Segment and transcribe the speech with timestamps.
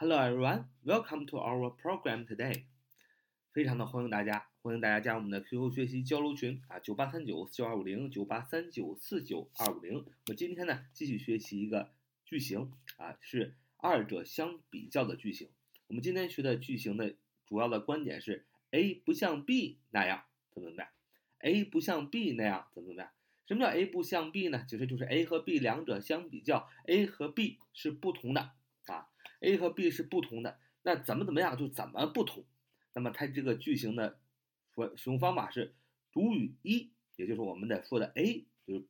[0.00, 2.66] Hello everyone, welcome to our program today.
[3.52, 10.04] 非常的欢迎大家，欢迎大家加入我们的 QQ 学习交流群啊，九八三九四九二五零九八三九四九二五零。
[10.28, 11.90] 我今天呢继续学习一个
[12.24, 15.48] 句型啊，是二者相比较的句型。
[15.88, 20.22] 我们今天学的句型的主要的观点是 A 不像 B 那样
[20.52, 20.88] 怎么怎么样
[21.40, 23.10] ，A 不像 B 那样怎么怎么样。
[23.48, 24.64] 什么叫 A 不像 B 呢？
[24.68, 28.52] 其实就是 A 和 B 两者相比较，A 和 B 是不同的
[29.40, 32.44] ，A 和 B 是不同的，那怎么怎么样就怎么不同。
[32.94, 34.18] 那么它这个句型的
[34.74, 35.74] 说使用方法是
[36.10, 38.86] 主语一，也就是我们的说的 A，就是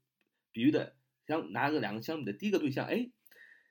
[0.52, 0.94] 比喻的
[1.26, 3.12] 相拿个两个相比的第一个对象 A，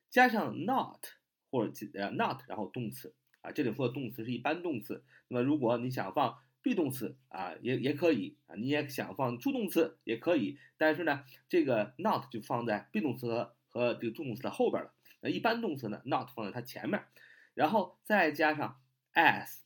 [0.10, 1.06] 加上 not
[1.50, 5.04] 或者呃 not，然后动词啊，这里说的动词是一般动词。
[5.28, 14.94] 那么如果你想放 be 动词啊，也也可以啊，你也想放助动词也可以，但是呢，这个 not 就放在 be 动词和和这个助动词的后边了。
[15.20, 17.04] 那一般动词呢，not 放在它前面，
[17.54, 18.82] 然后再加上
[19.14, 19.60] as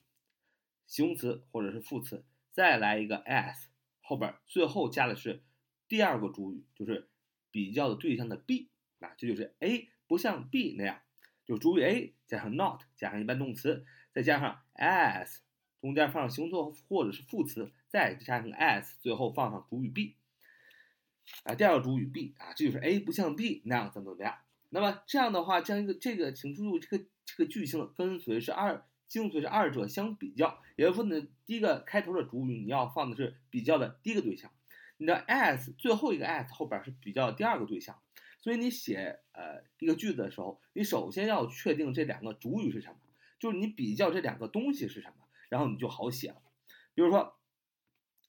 [0.88, 3.66] 形容词或者是副词，再来一个 as
[4.02, 5.44] 后边，最后加的是
[5.88, 7.10] 第二个主语，就是
[7.52, 11.02] 比较的对象的 B 啊，这就是 A 不像 B 那样，
[11.46, 15.40] 就主语 A 加上 not 加上一般动词，再加上 as。
[15.82, 20.16] 中间放上形容词或者是副词，再加上 as，最后放上主语 B，
[21.44, 24.38] 啊，第二个主语 B 啊，这就是 A 不像 B 那样怎么怎么样。
[24.74, 34.52] 那么这样的话，这样一个这个，请注意这个这个句型的跟随是二，精髓是二者相比较，也就是说呢，第一个开头的主语你要放的是比较的第一个对象，
[34.98, 38.02] 你的 as 最后一个 as 后边是比较第二个对象，
[38.40, 42.96] 所以你写呃一个句子的时候，你首先要确定这两个主语是什么，
[43.40, 45.16] 就是你比较这两个东西是什么。
[45.50, 46.42] 然后你就好写了，
[46.94, 47.36] 比如说，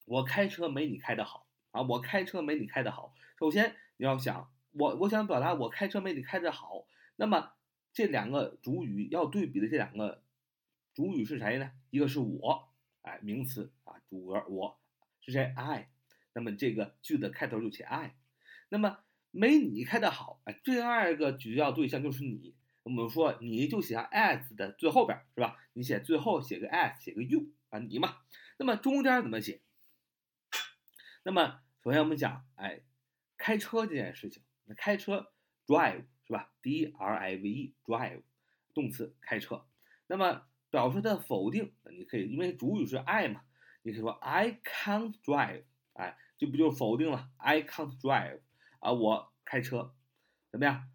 [0.06, 3.14] 我开车没你开的好啊，我开车没你开的好。
[3.38, 7.52] 首先你要想，我我想表达我开车没你开的好，那么
[7.92, 10.22] 这两个主语要对比的这两个
[10.94, 11.72] 主语是谁呢？
[11.90, 12.68] 一个是我，
[13.02, 14.78] 哎，名词啊，主格我
[15.20, 15.90] 是谁？I，
[16.32, 18.14] 那么这个句子开头就写 I，
[18.68, 18.98] 那么
[19.30, 22.54] 没你开的好，哎，第二个主要对象就是你。
[22.84, 25.56] 我们说你就写 as 的最后边是吧？
[25.74, 28.16] 你写最后写个 as，写个 you 啊你嘛。
[28.58, 29.60] 那么中间怎么写？
[31.22, 32.80] 那么首先我们讲，哎，
[33.36, 35.32] 开车这件事情，那开车
[35.66, 38.22] drive 是吧？d r i v e drive
[38.74, 39.64] 动词开车。
[40.06, 43.42] 那么表示的否定，你可以因为主语是 I 嘛，
[43.82, 45.64] 你可以说 I can't drive，
[45.94, 48.40] 哎，这不就是否定了？I can't drive
[48.80, 49.94] 啊，我开车
[50.50, 50.88] 怎么样？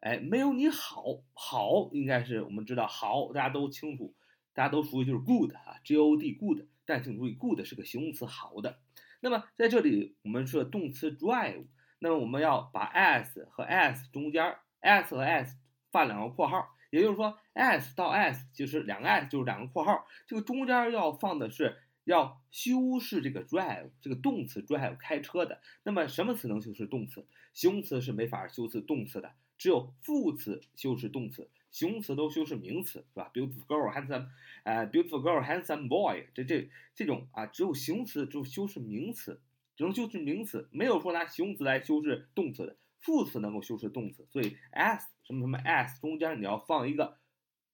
[0.00, 4.14] 哎，没有你好，好应该是我们知道好，大家都清楚，
[4.54, 6.66] 大家都熟悉就是 good 啊，G O D good。
[6.86, 8.80] 但请注意，good 是个形容词，好的。
[9.20, 11.66] 那么在这里我们说动词 drive，
[12.00, 15.52] 那么我们要把 as 和 as 中间 as 和 as
[15.92, 25.60] 放两个括号，也就是说 as 到 as 就是两个 as 就是两个括号，这个中间要放的是要修饰这个 drive 这个动词 drive 开车的。
[25.84, 27.24] 那么什么词能修饰动词？
[27.52, 29.32] 形容词是没法修饰动词的。
[29.58, 34.28] 只有副词修饰动词，形容词都修饰名词，是吧？Beautiful girl, handsome，
[34.62, 39.38] 呃，beautiful girl, handsome boy，这这这种啊，只有形容词就修饰名词，
[39.80, 42.76] 只能修饰名词，没有说拿形容词来修饰动词的。
[42.98, 47.18] 副词能够修饰动词，所以 as 什么什么 as 中间你要放一个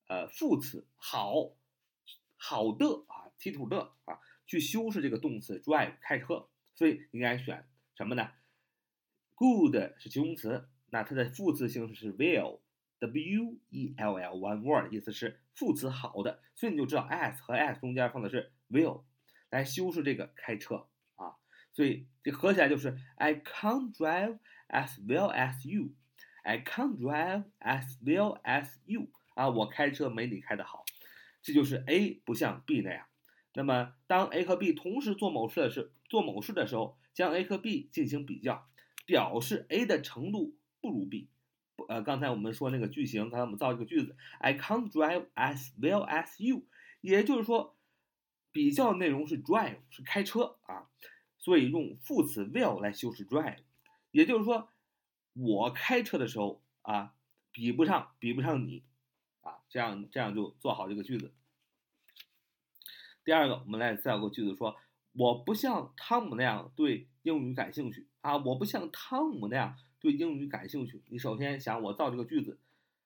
[0.07, 1.57] 呃副词，好
[2.37, 8.31] 好的啊，提土的啊，去修饰这个动词 drive 开车，所以应该选什么呢
[9.35, 10.69] ？Good 是形容词。
[10.91, 19.03] 那它的副词形式是 well，w e l l，one word，意思是副词好的，所以你就知道 as 和 as 中间放的是 will，
[19.51, 20.87] 来修饰这个开车，
[21.77, 24.39] 所以这合起来就是 I can't drive
[24.69, 30.87] as well as you，I can't drive as well as you，啊，我开车没你开的好，
[31.43, 33.07] 这就是 A 不像 B 那样。
[33.53, 38.67] 那么当 A 和 B 同时做某事的时做某事的时候，将 A 和 B 进行比较，
[39.05, 40.57] 表示 A 的程度。
[40.79, 41.29] 不如 B，
[41.89, 46.65] 呃，刚才我们说那个句型，刚才我们造这个句子，I can't drive as well as you，
[47.01, 47.77] 也就是说，
[48.53, 50.87] 比较内容是 drive，是开车啊，
[51.47, 53.59] 所以用副词 will 来修饰 drive，
[54.11, 54.69] 也就是说，
[55.35, 57.15] 我开车的时候啊，
[57.53, 58.83] 比不上，比不上你，
[59.43, 61.33] 啊，这样这样就做好这个句子。
[63.23, 64.77] 第二个，我们来造个句子，说
[65.13, 69.79] 我不像汤姆那样对英语感兴趣啊，我不像汤姆那样。
[70.01, 72.59] 对英语感兴趣，你首先想我造这个句子，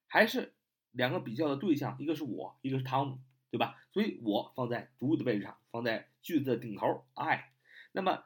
[0.07, 0.55] 还是
[0.93, 3.19] 两个比较的对象，一个是我，一个是汤姆，
[3.51, 3.77] 对吧？
[3.93, 7.53] 所以我放在主语的位置上，放在句子的顶头，I。
[7.93, 8.25] 那么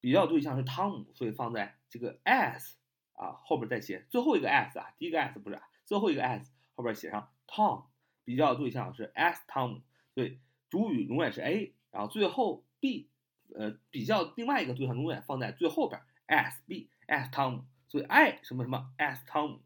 [0.00, 2.76] 比较对象是汤姆，所以放在这个 s
[3.14, 7.86] 啊后边再写最后一个 s 啊，第一个 s 不是，最后一个 s 后边写上 Tom
[8.24, 9.82] 比较对象是 ask Tom，
[10.14, 10.38] 所以
[10.70, 13.10] 主语永远是 A，然后最后 B，
[13.54, 19.60] 呃，比较另外一个对象永远放在最后边，ask B，ask Tom，所以 I 什么什么 ask Tom。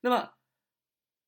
[0.00, 0.32] 那么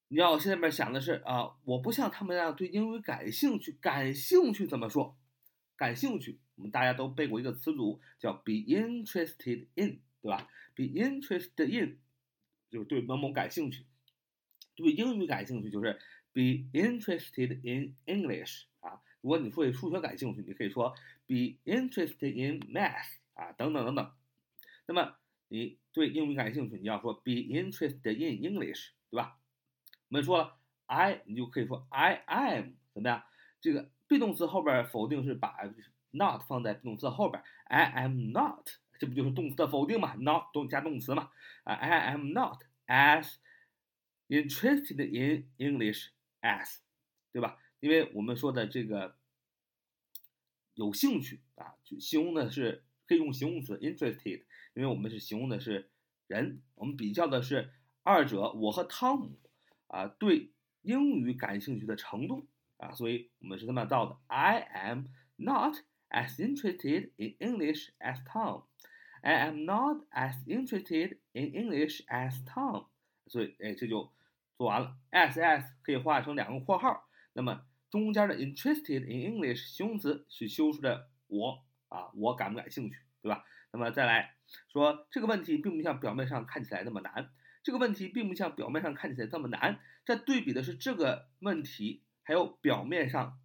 [0.09, 5.17] 你要现在面想的是啊，我不像他们那样对英语感兴趣，感兴趣怎么说？
[5.81, 11.97] 感兴趣，我们大家都背过一个词组叫 be interested in，对吧？be interested in
[12.69, 13.87] 就是对某某感兴趣，
[14.77, 15.99] 对英语感兴趣就是
[16.35, 19.01] be interested in English 啊。
[19.23, 20.95] 如果你对数学感兴趣，你可以说
[21.27, 24.13] be interested in math 啊，等等等等。
[24.85, 25.17] 那么
[25.49, 29.39] 你对英语感兴趣，你要说 be interested in English，对吧？
[30.11, 33.25] 我们说了 I，你就可以说 I am 怎么样？
[33.63, 35.57] 这个 be 动词后边否定是把
[36.11, 38.67] not 放在动词后边，I am not，
[38.99, 41.31] 这不就是动词的否定嘛？not 动加动词嘛？
[41.63, 43.37] 啊，I am not as
[44.29, 46.09] interested in English
[46.41, 46.79] as，
[47.33, 47.57] 对吧？
[47.79, 49.17] 因为我们说的这个
[50.75, 54.43] 有兴趣啊，就形容的是可以用形容词 interested。
[54.75, 55.91] 因为我们是形容的是
[56.27, 57.73] 人，我们比较的是
[58.03, 59.39] 二者我和汤姆
[59.89, 60.53] 啊对
[60.83, 62.47] 英语感兴趣的程度
[62.81, 65.05] 啊，所以我们是这么造的：I am
[65.37, 65.77] not
[66.09, 68.65] as interested in English as Tom.
[69.21, 72.87] I am not as interested in English as Tom.
[73.27, 74.11] 所以，哎，这就
[74.57, 74.97] 做完了。
[75.11, 83.45] as as 可以画成两个括号，那么中间的 interested in English 形容词是修饰的我啊，我感不感兴趣，对吧？
[83.73, 84.35] 那么再来。
[84.73, 87.31] 说这个问题并不像表面上看起来那么难，
[87.63, 89.79] 这个问题并不像表面上看起来这么难。
[90.05, 93.41] 这对比的是这个问题，还有表面上，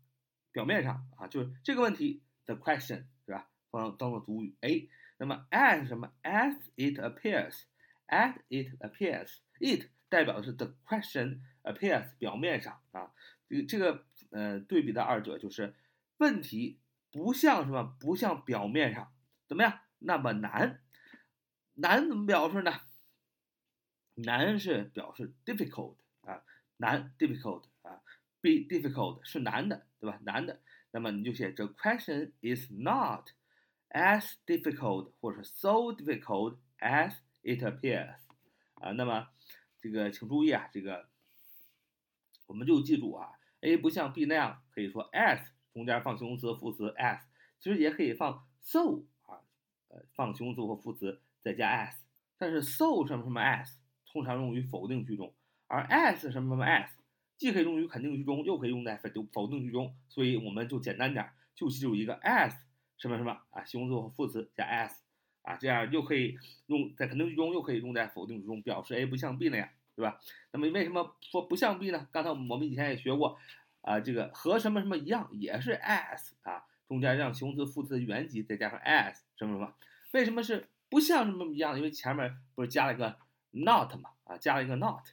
[0.51, 3.49] 表面上啊，就是这个问题 the question 是吧？
[3.71, 4.87] 放当做主语 A。
[5.17, 13.11] 那么 as 什么？as it appears，as it appears，it 代表的是 the question appears 表面上啊，
[13.49, 15.73] 这个这个呃对比的二者就是
[16.17, 16.79] 问题
[17.09, 17.97] 不像什么？
[17.99, 19.11] 不像表面上
[19.47, 20.83] 怎么样那么难。
[21.73, 22.81] 难怎么表示呢？
[24.13, 26.43] 难是表示 difficult 啊，
[26.77, 28.03] 难 difficult 啊
[28.45, 30.19] ，be difficult 是难的，对吧？
[30.23, 30.61] 难的，
[30.91, 33.31] 那么你就写 the question is not
[33.89, 38.19] as difficult 或者 so difficult as it appears
[38.75, 38.91] 啊。
[38.91, 39.29] 那么
[39.81, 41.09] 这个请注意啊，这个
[42.45, 43.31] 我们就记住啊
[43.61, 47.21] ，A 不像 B 那样可以说 as 中间放形容词副词 as，
[47.59, 49.41] 其实也可以放 so 啊，
[49.87, 51.21] 呃，放形容词或副词。
[51.41, 51.93] 再加 as，
[52.39, 53.75] 但是 so 什么什么 as
[54.11, 55.31] 通常用于否定句中，
[55.67, 56.89] 而 as 什么什么 as
[57.37, 62.53] 既可以用于肯定句中，又可以用在否否定句中，所以我们就简单点，就记住一个 as
[62.97, 64.91] 什么什么啊，形容词和副词加 as
[65.41, 66.37] 啊，这样又可以
[66.67, 70.19] 用在肯定句中，又可以用在否定句中，表示 A 不像 B 那样，对吧？
[70.51, 72.07] 那么为什么说不像 B 呢？
[72.11, 73.37] 刚才我们以前也学过
[73.81, 79.73] 啊，这个和什么什么一样，也是 as 啊，中间让形容词副词原级再加上 as 什么什么，
[80.11, 80.67] 为什么是？
[80.87, 83.17] 不像什么一样，因为前面不是加了一个
[83.49, 85.03] not 嘛，啊，加了一个 not。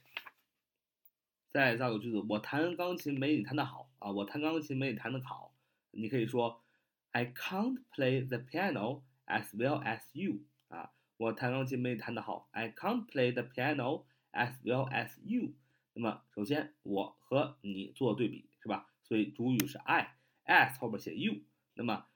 [1.53, 5.53] 再造个句子，我弹钢琴没你弹的好啊，我弹钢琴没你弹的好。
[5.91, 6.63] 你可以说
[7.11, 10.39] ，I can't play the piano as well as you
[10.69, 12.49] 啊，我弹钢琴没你弹的好。
[12.53, 15.53] I can't play the piano as well as you。
[15.93, 18.89] 那么首先我和你做对比是吧？
[19.03, 21.35] 所以主语是 I，as 后边写 you。
[21.75, 22.07] 那么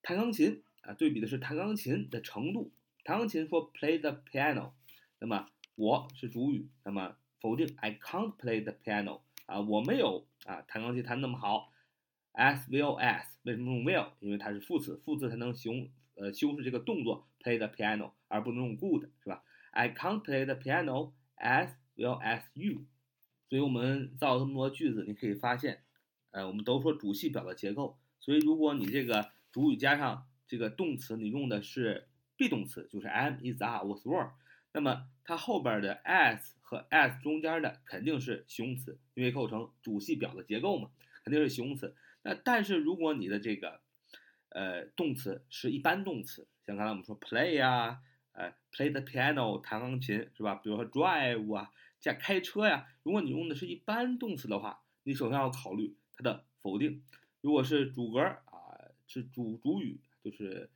[0.00, 0.62] 弹钢琴。
[0.80, 2.72] 啊，对比的是弹钢琴的程度。
[3.02, 4.70] 弹钢琴说 play the piano，
[5.18, 11.70] 那么我是主语，那么否定 I can't play the piano 啊，我没有啊弹钢琴弹那么好。
[12.32, 14.08] as well as 为什么用 will？
[14.18, 22.84] 因为它是副词，副词才能形呃修饰这个动作 play the piano，而不能用 good 是吧？I can't play the piano as well as you。
[23.48, 25.84] 所以我们造这么多句子，你可以发现，
[26.32, 34.32] 呃，我们都说主系表的结构，所以如果你这个主语加上这个动词你用的是 be 动词，就是 am is are was were，
[34.72, 40.90] 那么它后边的 as 和 as 中间的肯定是形容词，因为构成主系表的结构嘛，
[41.22, 41.94] 肯定是形容词。
[42.22, 43.80] 那但是如果你的这个
[44.48, 48.00] 呃动词是一般动词，像刚才我们说 play 呀，
[48.32, 50.56] 呃 play the piano 弹钢琴是吧？
[50.56, 51.70] 比如说 drive 啊，
[52.00, 57.04] 加开车呀，如果你用的是一般动词的话，你首先要考虑它的否定。
[57.40, 60.00] 如果是主格啊，是主主语。
[60.24, 60.68] 就是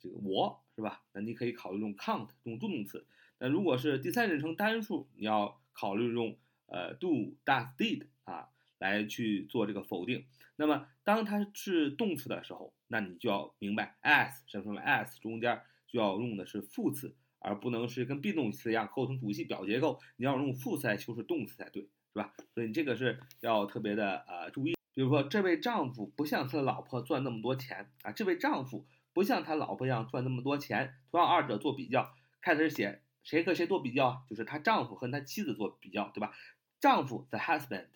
[0.00, 1.02] 这个我是吧？
[1.12, 3.06] 那你可以考虑用 count 用助动词。
[3.38, 10.24] 那如果是第三人称单数，你要考虑用呃 do does did 啊来去做这个否定。
[10.56, 20.00] 那么当它是动词的时候，那你就要明白 as 什么什么 as 中间就要用的是副词，而不能是跟 be 动词一样构成主系表结构。
[20.16, 22.34] 你要用副词来修饰动词才对，是吧？
[22.54, 24.74] 所以你这个是要特别的呃注意。
[24.92, 30.94] 比如说，这位丈夫不像他的老婆赚那么多钱啊，这位丈夫不像他老婆一样赚那么多钱。
[31.10, 36.32] 同样，二者做比较，开始写谁和谁做比较，就是他丈夫和他妻子做比较，对吧？
[36.80, 37.88] 丈夫 the husband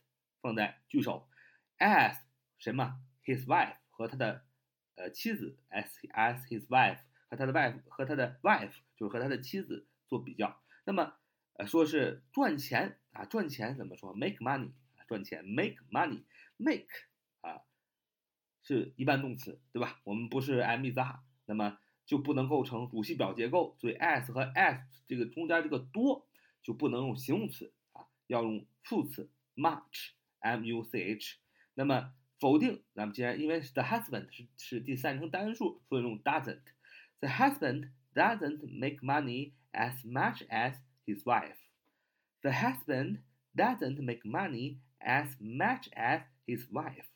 [0.42, 1.26] 放在句首
[1.78, 2.18] ，as
[2.59, 4.44] 什么 his wife 和他的
[4.97, 6.99] 呃妻子 as as his wife
[7.30, 10.61] 和他的 wife 和他的 wife 就是和他的妻子做比较。
[10.85, 11.14] 那么
[11.54, 14.73] 呃说是赚钱啊，赚钱怎么说？make money
[15.09, 16.25] 赚钱 make money
[16.59, 16.88] make
[17.40, 17.62] 啊
[18.64, 20.00] 是一般动词对吧？
[20.04, 26.26] 我们不是 am is are，那么就不能构成主系表结构，所以 as 和 as 这个中间这个多
[26.62, 31.37] 就不能用形容词啊，要用副词 much m u c h。
[31.75, 36.62] 那么否定，那么既然因为 the husband 是是第三人称单数，所以用 doesn't。
[37.21, 41.56] The husband doesn't make money as much as his wife.
[42.42, 43.21] The husband
[43.54, 47.06] doesn't make money as much as his wife.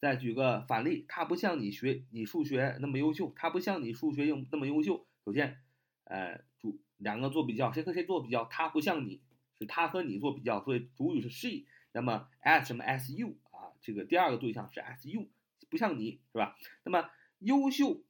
[0.00, 5.06] 再举个反例，他不像你学你数学那么优秀，他不像你数学又那么优秀。
[5.24, 5.58] 首先，
[6.04, 8.44] 呃，主两个做比较，谁和谁做比较？
[8.44, 9.20] 他不像你，
[9.58, 11.66] 是他和你做比较，所以主语是 she。
[11.92, 13.72] 那么 as 什么 as you 啊？
[13.80, 15.28] 这个第二个对象是 as you，
[15.68, 16.56] 不像你是吧？
[16.84, 18.04] 那么优秀、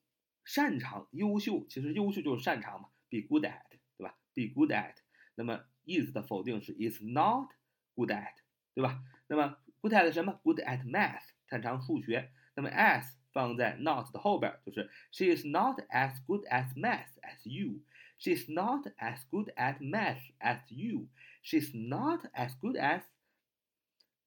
[0.44, 3.62] 擅长、优秀，其实优秀就是擅长嘛，be good at，
[3.96, 4.96] 对吧？be good at。
[5.36, 7.48] 那么 is 的否定是 is not
[7.94, 8.34] good at，
[8.74, 9.02] 对吧？
[9.28, 12.31] 那么 good at 什么？good at math，擅长数学。
[12.55, 18.87] 那么 as 放在 not 的后边，就是 she is not as good at math as you。She is not
[18.97, 21.07] as good at math as you.
[21.41, 23.03] She is not as good as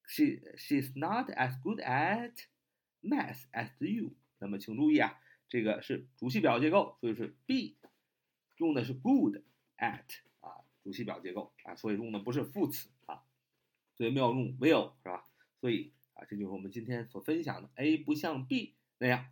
[0.06, 2.32] she she is not as good at
[3.00, 4.14] math as you。
[4.38, 7.76] 那么请注意啊，这个是主系表结构，所以是 be
[8.56, 9.36] 用的是 good
[9.78, 10.04] at
[10.40, 13.22] 啊，主系表结构啊，所以用的不是副词啊，
[13.96, 15.24] 所以没有用 will 是吧？
[15.60, 15.94] 所以
[16.29, 19.25] 这就是我们今天所分享的 A 不像 B 那样，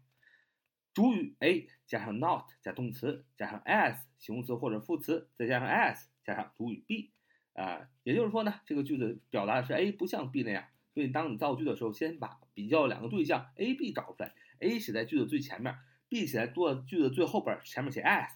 [0.93, 7.12] 主语 A 加上 not 加动词加上 as 形容词或者副词，再加上 as 加上主语 B
[7.53, 10.65] 啊，也就是说呢，这个句子表达的是 A 不像 B 那样。
[10.93, 15.75] 所以当你造句的时候，先把比较两个对象 A、B 找出来，A 写在句子最前面
[16.10, 18.31] ，B 写在做句子最后边，前面写 as。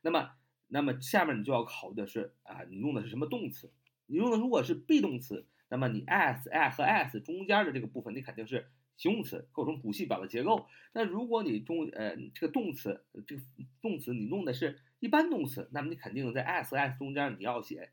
[0.00, 0.30] 那么，
[0.68, 3.70] 那么下面你就要考虑的是啊，你用的是什么动词？
[4.06, 10.66] 你用的如果是 be 动词，那么你 as、a 和 as 中间的这个部分，你肯定是形容词，构成主系表的结构。
[10.92, 13.42] 那如果你中呃这个动词，这个
[13.80, 17.90] 动词你用的是一般动词，那么你肯定在 as 和 as 中间你要写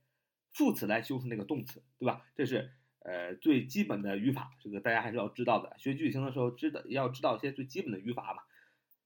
[0.53, 2.25] 副词来修饰那个动词，对吧？
[2.36, 2.72] 这是。
[3.08, 5.75] 呃，最基本的语法，这个大家还是要知道的。
[5.77, 8.41] 学句型的时候，知道要知道一些最基本的语法嘛。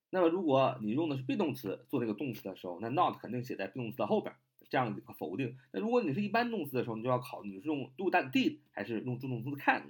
[0.09, 4.33] 那么，如果你用的是 be 动词做这个动词的时候，那 not 肯定写在 be 动词的后边，
[4.69, 5.57] 这样一个否定。
[5.71, 9.83] 那如果你是一般动词的时候，你就要考你是用 do、did 还是用助动词 can't。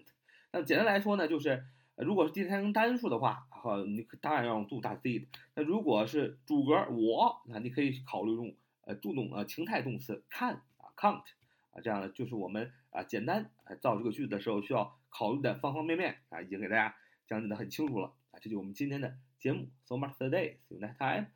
[0.51, 1.63] 那简单来说呢，就是
[1.97, 5.27] 如果是第三人称单数的话，哈，你当然要用 do、did。
[5.55, 8.55] 那如果是主格我，那你可以考虑用
[8.85, 11.23] 呃助动呃情态动词 can 啊 can't。
[11.71, 16.95] 啊，这样的就是我们啊，简单啊造这个句子的时候需要考虑的方方面面啊，已经给大家
[17.27, 19.67] 讲解的很清楚了啊，这就是我们今天的节目。
[19.85, 21.27] So much today, see you next time.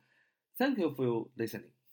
[0.56, 1.83] Thank you for listening.